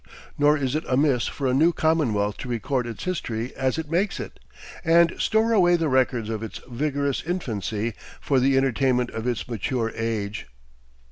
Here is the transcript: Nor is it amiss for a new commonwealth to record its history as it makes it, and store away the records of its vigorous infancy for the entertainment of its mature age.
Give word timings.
Nor 0.35 0.57
is 0.57 0.73
it 0.73 0.83
amiss 0.87 1.27
for 1.27 1.45
a 1.45 1.53
new 1.53 1.71
commonwealth 1.71 2.35
to 2.37 2.49
record 2.49 2.87
its 2.87 3.03
history 3.03 3.55
as 3.55 3.77
it 3.77 3.91
makes 3.91 4.19
it, 4.19 4.39
and 4.83 5.13
store 5.19 5.53
away 5.53 5.75
the 5.75 5.89
records 5.89 6.27
of 6.27 6.41
its 6.41 6.59
vigorous 6.67 7.21
infancy 7.21 7.93
for 8.19 8.39
the 8.39 8.57
entertainment 8.57 9.11
of 9.11 9.27
its 9.27 9.47
mature 9.47 9.91
age. 9.95 10.47